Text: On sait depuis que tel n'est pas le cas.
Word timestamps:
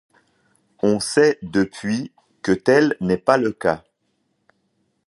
On 0.81 0.99
sait 0.99 1.37
depuis 1.43 2.11
que 2.41 2.51
tel 2.53 2.97
n'est 3.01 3.19
pas 3.19 3.37
le 3.37 3.51
cas. 3.51 3.83